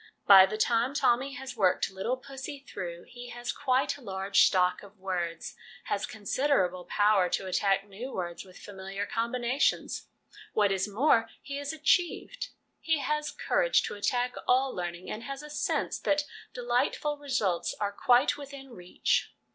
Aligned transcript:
By 0.25 0.47
the 0.47 0.57
time 0.57 0.95
Tommy 0.95 1.33
has 1.35 1.55
worked' 1.55 1.91
Little 1.91 2.17
Passy' 2.17 2.65
through 2.67 3.03
he 3.03 3.29
has 3.29 3.51
quite 3.51 3.95
a 3.97 4.01
large 4.01 4.41
stock 4.41 4.81
of 4.81 4.97
words; 4.97 5.55
has 5.83 6.07
considerable 6.07 6.85
power 6.85 7.29
to 7.29 7.45
attack 7.45 7.85
new 7.87 8.11
words 8.11 8.43
with 8.43 8.57
familiar 8.57 9.05
combinations; 9.05 10.07
what 10.53 10.71
is 10.71 10.87
more, 10.87 11.29
he 11.43 11.57
has 11.57 11.71
achieved; 11.71 12.47
he 12.79 12.97
has 12.97 13.29
courage 13.29 13.83
to 13.83 13.93
attack 13.93 14.33
all' 14.47 14.73
learning,' 14.75 15.11
and 15.11 15.21
has 15.25 15.43
a 15.43 15.51
sense 15.51 15.99
that 15.99 16.25
delightful 16.51 17.19
results 17.19 17.75
are 17.79 17.91
quite 17.91 18.35
within 18.37 18.71
reach. 18.71 19.35